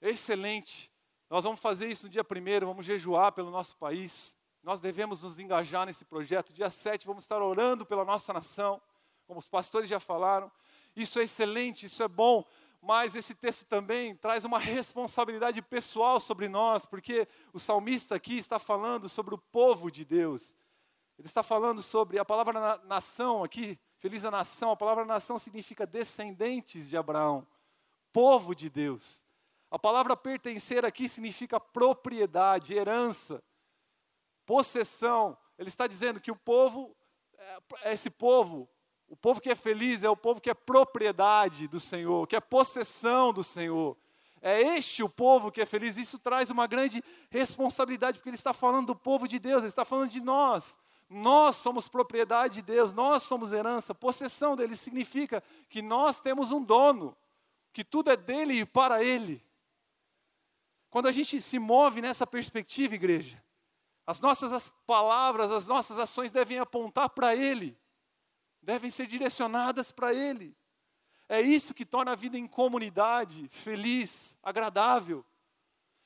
[0.00, 0.90] excelente.
[1.28, 4.36] Nós vamos fazer isso no dia primeiro, vamos jejuar pelo nosso país.
[4.62, 6.52] Nós devemos nos engajar nesse projeto.
[6.52, 8.80] Dia 7 vamos estar orando pela nossa nação,
[9.26, 10.50] como os pastores já falaram.
[10.94, 12.44] Isso é excelente, isso é bom,
[12.80, 18.58] mas esse texto também traz uma responsabilidade pessoal sobre nós, porque o salmista aqui está
[18.58, 20.56] falando sobre o povo de Deus.
[21.18, 25.84] Ele está falando sobre a palavra nação aqui, feliz a nação, a palavra nação significa
[25.84, 27.46] descendentes de Abraão,
[28.12, 29.25] povo de Deus.
[29.76, 33.42] A palavra pertencer aqui significa propriedade, herança
[34.46, 35.36] possessão.
[35.58, 36.96] Ele está dizendo que o povo,
[37.82, 38.66] é, esse povo,
[39.06, 42.40] o povo que é feliz é o povo que é propriedade do Senhor, que é
[42.40, 43.98] possessão do Senhor.
[44.40, 45.98] É este o povo que é feliz.
[45.98, 49.84] Isso traz uma grande responsabilidade, porque ele está falando do povo de Deus, ele está
[49.84, 50.78] falando de nós.
[51.06, 53.94] Nós somos propriedade de Deus, nós somos herança.
[53.94, 57.14] Possessão dele significa que nós temos um dono,
[57.74, 59.44] que tudo é dele e para ele.
[60.96, 63.44] Quando a gente se move nessa perspectiva, igreja,
[64.06, 67.78] as nossas as palavras, as nossas ações devem apontar para Ele,
[68.62, 70.56] devem ser direcionadas para Ele.
[71.28, 75.22] É isso que torna a vida em comunidade feliz, agradável.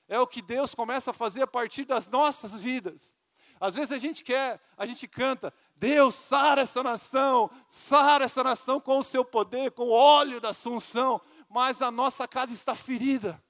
[0.09, 3.15] É o que Deus começa a fazer a partir das nossas vidas.
[3.61, 8.81] Às vezes a gente quer, a gente canta, Deus sara essa nação, sara essa nação
[8.81, 13.41] com o seu poder, com o óleo da assunção, mas a nossa casa está ferida.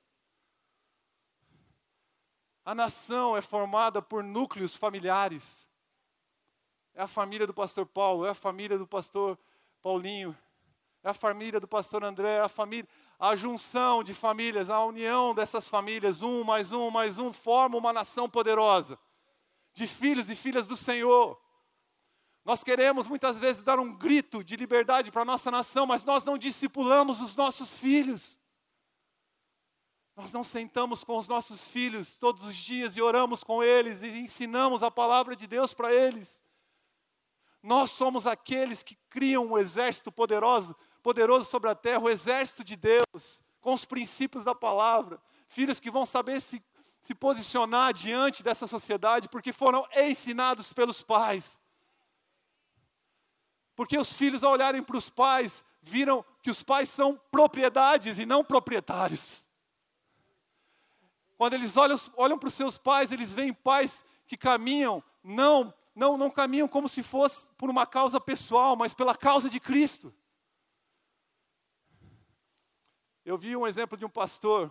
[2.65, 5.69] A nação é formada por núcleos familiares.
[6.95, 9.39] É a família do pastor Paulo, é a família do pastor
[9.81, 10.37] Paulinho,
[11.03, 15.35] é a família do pastor André, é a família, a junção de famílias, a união
[15.35, 18.99] dessas famílias, um mais um mais um, forma uma nação poderosa,
[19.73, 21.41] de filhos e filhas do Senhor.
[22.45, 26.25] Nós queremos muitas vezes dar um grito de liberdade para a nossa nação, mas nós
[26.25, 28.40] não discipulamos os nossos filhos.
[30.21, 34.19] Nós não sentamos com os nossos filhos todos os dias e oramos com eles e
[34.19, 36.45] ensinamos a palavra de Deus para eles.
[37.63, 42.77] Nós somos aqueles que criam um exército poderoso, poderoso sobre a terra, o exército de
[42.77, 45.19] Deus, com os princípios da palavra.
[45.49, 46.63] Filhos que vão saber se,
[47.03, 51.63] se posicionar diante dessa sociedade, porque foram ensinados pelos pais.
[53.75, 58.27] Porque os filhos, ao olharem para os pais, viram que os pais são propriedades e
[58.27, 59.49] não proprietários.
[61.41, 66.19] Quando eles olham, olham para os seus pais, eles veem pais que caminham, não, não,
[66.19, 70.13] não caminham como se fosse por uma causa pessoal, mas pela causa de Cristo.
[73.25, 74.71] Eu vi um exemplo de um pastor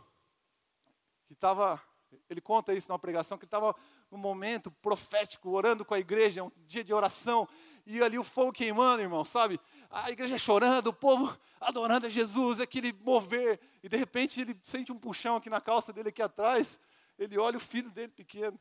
[1.25, 1.81] que estava,
[2.29, 3.75] ele conta isso numa pregação, que estava
[4.11, 7.49] num momento profético, orando com a igreja, um dia de oração,
[7.83, 9.59] e ali o fogo queimando, irmão, sabe?
[9.89, 14.91] A igreja chorando, o povo adorando a Jesus, aquele mover e de repente ele sente
[14.91, 16.79] um puxão aqui na calça dele aqui atrás,
[17.17, 18.59] ele olha o filho dele pequeno,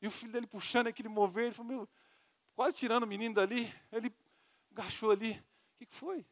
[0.00, 1.88] e o filho dele puxando aquele mover, ele falou, meu,
[2.54, 4.12] quase tirando o menino dali, ele
[4.70, 6.24] agachou ali, o que, que foi?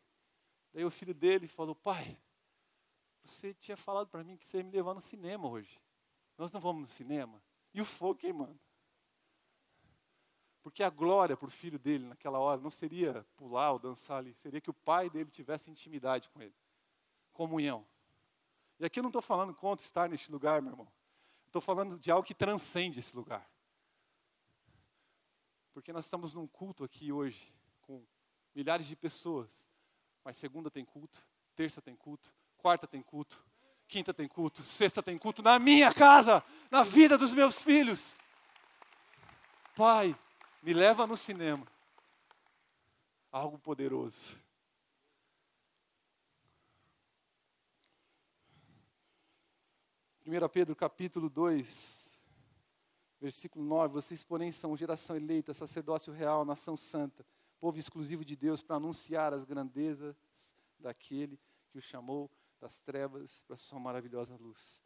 [0.72, 2.18] Daí o filho dele falou, pai,
[3.24, 5.80] você tinha falado para mim que você ia me levar no cinema hoje.
[6.36, 7.42] Nós não vamos no cinema?
[7.72, 8.58] E o fogo queimando.
[10.62, 14.32] Porque a glória para o filho dele naquela hora não seria pular ou dançar ali,
[14.34, 16.54] seria que o pai dele tivesse intimidade com ele,
[17.32, 17.86] comunhão.
[18.82, 20.88] E aqui eu não estou falando contra estar neste lugar, meu irmão.
[21.46, 23.48] Estou falando de algo que transcende esse lugar.
[25.72, 28.04] Porque nós estamos num culto aqui hoje, com
[28.52, 29.70] milhares de pessoas,
[30.24, 33.40] mas segunda tem culto, terça tem culto, quarta tem culto,
[33.86, 38.18] quinta tem culto, sexta tem culto na minha casa, na vida dos meus filhos.
[39.76, 40.12] Pai,
[40.60, 41.64] me leva no cinema.
[43.30, 44.36] Algo poderoso.
[50.22, 52.16] Primeira Pedro capítulo 2,
[53.20, 57.26] versículo 9, vocês porém são geração eleita, sacerdócio real, nação santa,
[57.58, 60.14] povo exclusivo de Deus para anunciar as grandezas
[60.78, 61.40] daquele
[61.72, 62.30] que o chamou
[62.60, 64.80] das trevas para sua maravilhosa luz.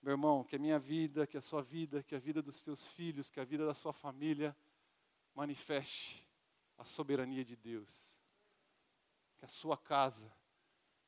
[0.00, 2.88] Meu irmão, que a minha vida, que a sua vida, que a vida dos teus
[2.88, 4.56] filhos, que a vida da sua família
[5.34, 6.26] manifeste
[6.78, 8.18] a soberania de Deus.
[9.36, 10.34] Que a sua casa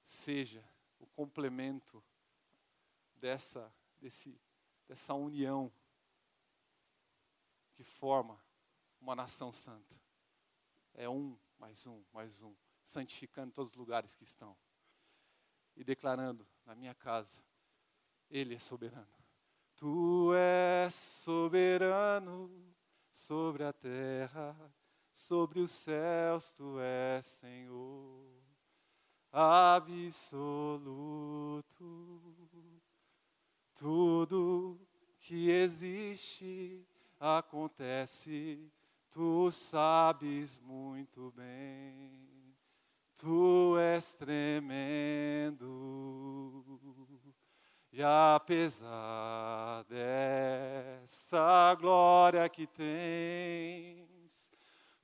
[0.03, 0.63] seja
[0.99, 2.05] o complemento
[3.19, 4.41] dessa, desse,
[4.87, 5.73] dessa união
[7.75, 8.41] que forma
[9.01, 9.97] uma nação santa.
[10.95, 14.57] É um, mais um, mais um, santificando todos os lugares que estão
[15.77, 17.43] e declarando na minha casa:
[18.29, 19.09] Ele é soberano.
[19.77, 22.75] Tu és soberano
[23.09, 24.75] sobre a terra,
[25.13, 28.39] sobre os céus, tu és Senhor
[29.33, 30.79] absoluto.
[33.79, 34.79] Tudo
[35.21, 36.85] que existe
[37.21, 38.69] acontece,
[39.09, 42.57] tu sabes muito bem.
[43.17, 45.65] Tu és tremendo,
[47.93, 54.51] e apesar dessa glória que tens,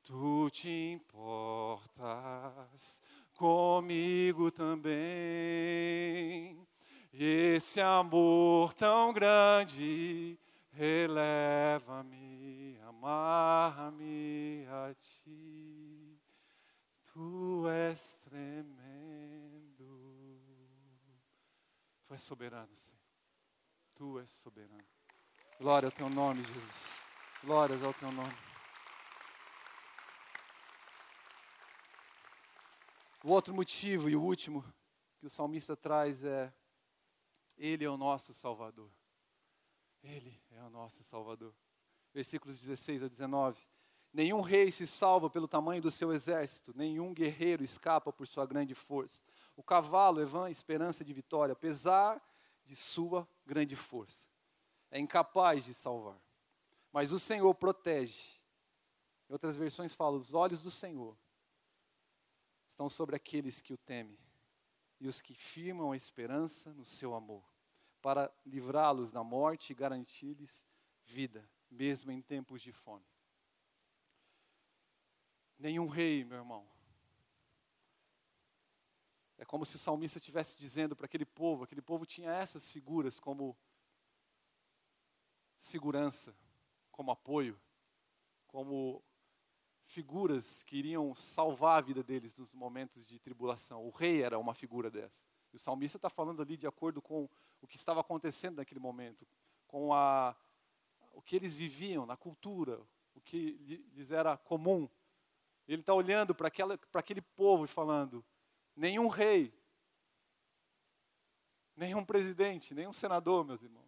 [0.03, 3.01] tu te importas
[3.35, 4.95] comigo também.
[7.17, 10.37] Esse amor tão grande
[10.73, 11.17] releva-me,
[12.83, 16.19] amarra-me a ti.
[17.13, 18.75] Tu és tremendo.
[22.09, 23.01] Tu és soberano, Senhor.
[23.95, 24.85] Tu és soberano.
[25.61, 27.01] Glória ao teu nome, Jesus.
[27.45, 28.35] Glórias ao teu nome.
[33.23, 34.65] O outro motivo e o último
[35.21, 36.53] que o salmista traz é:
[37.57, 38.91] Ele é o nosso Salvador.
[40.03, 41.55] Ele é o nosso Salvador.
[42.13, 43.61] Versículos 16 a 19.
[44.13, 48.75] Nenhum rei se salva pelo tamanho do seu exército, nenhum guerreiro escapa por sua grande
[48.75, 49.21] força.
[49.57, 52.23] O cavalo é vã esperança de vitória, apesar
[52.65, 54.27] de sua grande força.
[54.91, 56.21] É incapaz de salvar.
[56.93, 58.41] Mas o Senhor protege.
[59.29, 61.17] Em outras versões falam: os olhos do Senhor
[62.69, 64.24] estão sobre aqueles que o temem
[65.05, 67.45] e os que firmam a esperança no seu amor,
[68.01, 70.65] para livrá-los da morte e garantir-lhes
[71.05, 73.05] vida, mesmo em tempos de fome.
[75.59, 76.67] Nenhum rei, meu irmão.
[79.37, 83.21] É como se o salmista estivesse dizendo para aquele povo, aquele povo tinha essas figuras
[83.21, 83.55] como
[85.55, 86.35] segurança,
[86.91, 87.61] como apoio,
[88.47, 89.05] como
[89.87, 93.85] figuras que iriam salvar a vida deles nos momentos de tribulação.
[93.87, 95.29] O rei era uma figura dessa.
[95.53, 97.29] E o salmista está falando ali de acordo com
[97.61, 99.27] o que estava acontecendo naquele momento,
[99.67, 100.35] com a,
[101.13, 102.81] o que eles viviam na cultura,
[103.15, 103.53] o que
[103.95, 104.89] lhes era comum.
[105.67, 108.25] Ele está olhando para aquele povo e falando:
[108.77, 109.53] nenhum rei,
[111.77, 113.84] nenhum presidente, nenhum senador, meus irmãos,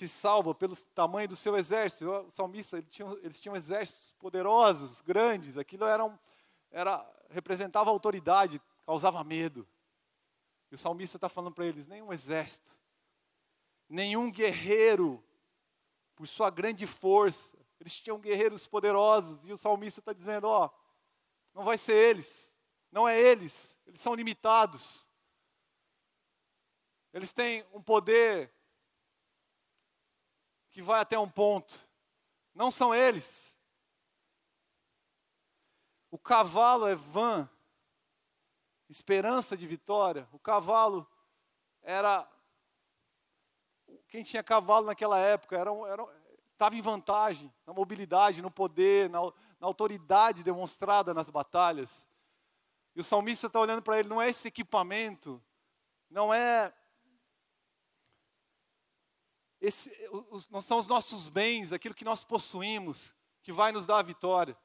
[0.00, 2.10] se salva pelo tamanho do seu exército.
[2.10, 6.18] O salmista, ele tinha, eles tinham exércitos poderosos, grandes, aquilo era, um,
[6.70, 9.68] era representava autoridade, causava medo.
[10.70, 12.74] E o salmista está falando para eles: nenhum exército,
[13.86, 15.22] nenhum guerreiro,
[16.16, 20.70] por sua grande força, eles tinham guerreiros poderosos e o salmista está dizendo: ó,
[21.52, 22.50] não vai ser eles,
[22.90, 25.06] Não é eles, eles são limitados.
[27.12, 28.50] Eles têm um poder
[30.70, 31.74] que vai até um ponto.
[32.54, 33.58] Não são eles.
[36.10, 37.48] O cavalo é vã,
[38.88, 40.28] esperança de vitória.
[40.32, 41.06] O cavalo
[41.82, 42.28] era.
[44.08, 46.06] Quem tinha cavalo naquela época era, era,
[46.52, 49.20] estava em vantagem na mobilidade, no poder, na,
[49.60, 52.08] na autoridade demonstrada nas batalhas.
[52.94, 55.42] E o salmista está olhando para ele, não é esse equipamento,
[56.10, 56.72] não é.
[59.60, 59.92] Esse,
[60.50, 64.56] não são os nossos bens, aquilo que nós possuímos, que vai nos dar a vitória.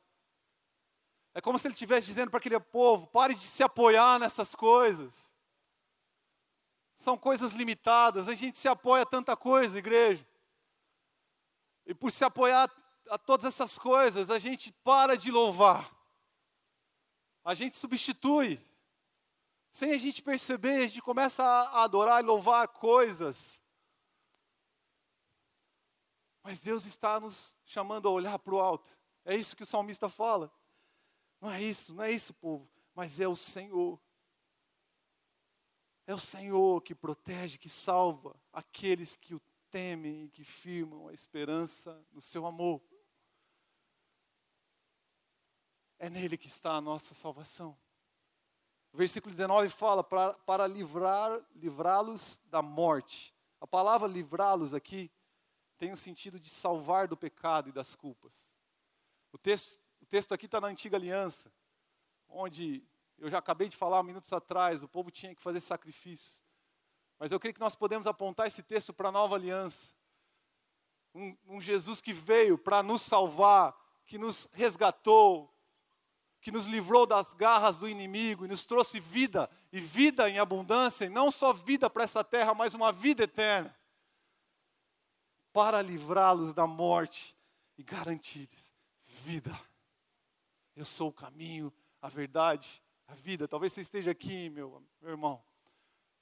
[1.33, 5.35] É como se ele estivesse dizendo para aquele povo: pare de se apoiar nessas coisas.
[6.93, 10.25] São coisas limitadas, a gente se apoia a tanta coisa, igreja.
[11.85, 12.71] E por se apoiar
[13.09, 15.93] a todas essas coisas, a gente para de louvar.
[17.43, 18.63] A gente substitui.
[19.69, 23.61] Sem a gente perceber, a gente começa a adorar e louvar coisas.
[26.45, 28.95] Mas Deus está nos chamando a olhar para o alto.
[29.25, 30.53] É isso que o salmista fala.
[31.41, 32.69] Não é isso, não é isso, povo.
[32.93, 33.99] Mas é o Senhor.
[36.05, 39.41] É o Senhor que protege, que salva aqueles que o
[39.71, 42.79] temem e que firmam a esperança no seu amor.
[45.97, 47.75] É nele que está a nossa salvação.
[48.93, 53.33] O versículo 19 fala para, para livrar, livrá-los da morte.
[53.59, 55.11] A palavra livrá-los aqui
[55.78, 58.55] tem o sentido de salvar do pecado e das culpas.
[59.32, 61.51] O texto, o texto aqui está na antiga aliança,
[62.28, 62.84] onde
[63.17, 66.41] eu já acabei de falar minutos atrás, o povo tinha que fazer sacrifícios.
[67.17, 69.93] Mas eu creio que nós podemos apontar esse texto para a nova aliança.
[71.13, 73.73] Um, um Jesus que veio para nos salvar,
[74.05, 75.53] que nos resgatou,
[76.41, 81.05] que nos livrou das garras do inimigo e nos trouxe vida, e vida em abundância,
[81.05, 83.76] e não só vida para essa terra, mas uma vida eterna,
[85.55, 87.33] para livrá-los da morte
[87.77, 88.73] e garantir-lhes
[89.05, 89.57] vida.
[90.75, 93.47] Eu sou o caminho, a verdade, a vida.
[93.47, 95.41] Talvez você esteja aqui, meu, meu irmão,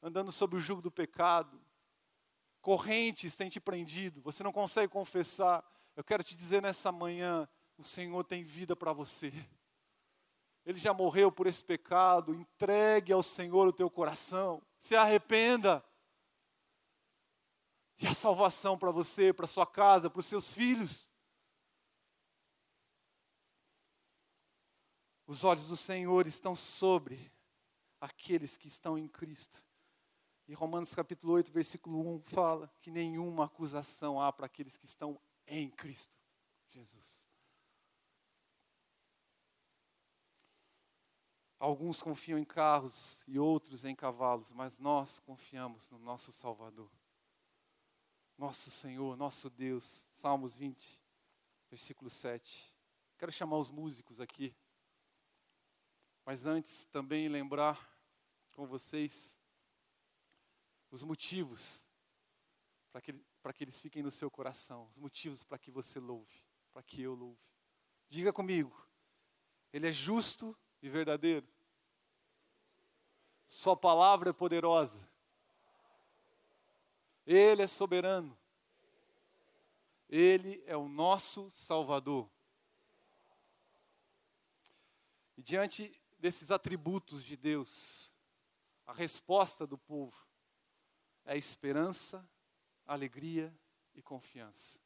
[0.03, 1.59] andando sob o jugo do pecado,
[2.61, 5.65] correntes têm te prendido, você não consegue confessar.
[5.95, 9.33] Eu quero te dizer nessa manhã: o Senhor tem vida para você.
[10.63, 12.35] Ele já morreu por esse pecado.
[12.35, 14.61] Entregue ao Senhor o teu coração.
[14.77, 15.83] Se arrependa.
[18.03, 21.09] E a salvação para você, para sua casa, para os seus filhos.
[25.25, 27.31] Os olhos do Senhor estão sobre
[28.01, 29.63] aqueles que estão em Cristo.
[30.49, 35.17] E Romanos capítulo 8, versículo 1 fala que nenhuma acusação há para aqueles que estão
[35.47, 36.17] em Cristo
[36.67, 37.25] Jesus.
[41.57, 46.91] Alguns confiam em carros e outros em cavalos, mas nós confiamos no nosso Salvador.
[48.37, 50.09] Nosso Senhor, nosso Deus.
[50.11, 51.01] Salmos 20,
[51.69, 52.73] versículo 7.
[53.17, 54.55] Quero chamar os músicos aqui.
[56.25, 57.91] Mas antes também lembrar
[58.51, 59.39] com vocês
[60.89, 61.87] os motivos
[62.91, 66.83] para que, que eles fiquem no seu coração, os motivos para que você louve, para
[66.83, 67.41] que eu louve.
[68.07, 68.87] Diga comigo,
[69.71, 71.47] Ele é justo e verdadeiro.
[73.47, 75.07] Sua palavra é poderosa.
[77.25, 78.37] Ele é soberano.
[80.09, 82.29] Ele é o nosso Salvador.
[85.37, 88.13] E diante desses atributos de Deus,
[88.85, 90.15] a resposta do povo
[91.25, 92.27] é esperança,
[92.85, 93.53] alegria
[93.95, 94.79] e confiança.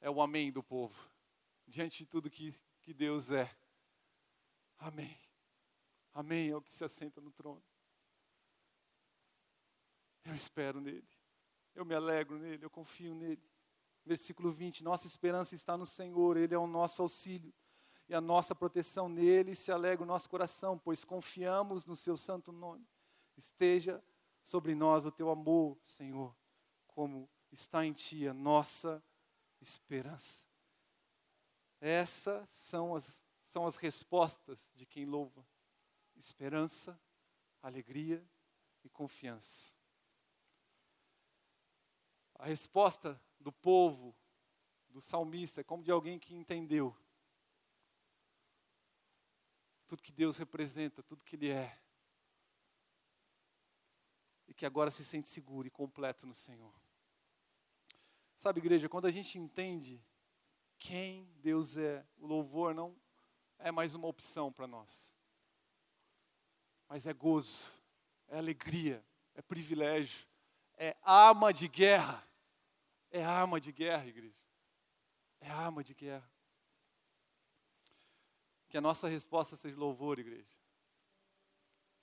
[0.00, 1.08] É o amém do povo,
[1.66, 3.50] diante de tudo que, que Deus é.
[4.78, 5.18] Amém.
[6.12, 7.62] Amém é o que se assenta no trono.
[10.24, 11.06] Eu espero nele,
[11.74, 13.42] eu me alegro nele, eu confio nele.
[14.04, 17.52] Versículo 20: Nossa esperança está no Senhor, Ele é o nosso auxílio
[18.08, 22.52] e a nossa proteção nele se alegra o nosso coração, pois confiamos no Seu santo
[22.52, 22.86] nome.
[23.36, 24.02] Esteja
[24.42, 26.34] sobre nós o teu amor, Senhor,
[26.86, 29.02] como está em ti a nossa
[29.60, 30.44] esperança.
[31.80, 35.46] Essas são as, são as respostas de quem louva:
[36.14, 36.98] esperança,
[37.62, 38.24] alegria
[38.82, 39.73] e confiança.
[42.34, 44.14] A resposta do povo,
[44.88, 46.96] do salmista, é como de alguém que entendeu
[49.86, 51.78] tudo que Deus representa, tudo que Ele é
[54.48, 56.74] e que agora se sente seguro e completo no Senhor.
[58.34, 60.04] Sabe, igreja, quando a gente entende
[60.78, 62.96] quem Deus é, o louvor não
[63.58, 65.14] é mais uma opção para nós.
[66.88, 67.66] mas é gozo,
[68.28, 69.04] é alegria,
[69.34, 70.26] é privilégio,
[70.76, 72.26] é arma de guerra.
[73.10, 74.36] É arma de guerra, igreja.
[75.40, 76.28] É arma de guerra.
[78.68, 80.56] Que a nossa resposta seja louvor, igreja.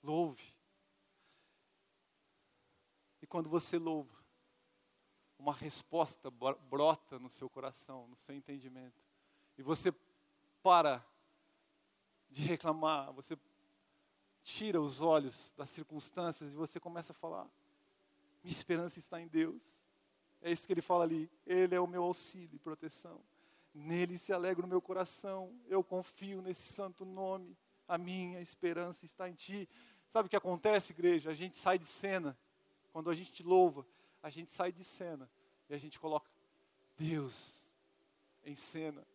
[0.02, 0.44] Louve.
[3.20, 4.16] E quando você louva,
[5.38, 9.00] uma resposta brota no seu coração, no seu entendimento.
[9.58, 9.92] E você
[10.62, 11.04] para
[12.30, 13.36] de reclamar, você
[14.42, 17.48] tira os olhos das circunstâncias e você começa a falar:
[18.42, 19.62] minha esperança está em Deus.
[20.40, 21.30] É isso que ele fala ali.
[21.46, 23.20] Ele é o meu auxílio e proteção.
[23.72, 25.58] Nele se alegra o meu coração.
[25.66, 27.56] Eu confio nesse santo nome.
[27.86, 29.68] A minha esperança está em ti.
[30.08, 31.30] Sabe o que acontece, igreja?
[31.30, 32.36] A gente sai de cena.
[32.92, 33.86] Quando a gente louva,
[34.22, 35.30] a gente sai de cena
[35.68, 36.30] e a gente coloca
[36.98, 37.70] Deus
[38.44, 39.06] em cena.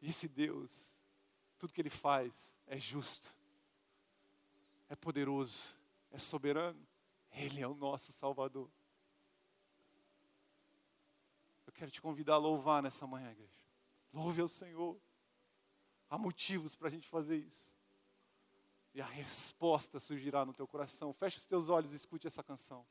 [0.00, 1.02] E esse Deus,
[1.58, 3.34] tudo que ele faz é justo,
[4.88, 5.74] é poderoso,
[6.12, 6.80] é soberano.
[7.36, 8.70] Ele é o nosso Salvador.
[11.66, 13.60] Eu quero te convidar a louvar nessa manhã, igreja.
[14.12, 14.98] Louve ao Senhor.
[16.08, 17.74] Há motivos para a gente fazer isso.
[18.94, 21.12] E a resposta surgirá no teu coração.
[21.12, 22.86] Feche os teus olhos e escute essa canção.